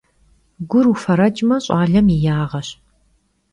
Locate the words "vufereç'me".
0.91-1.57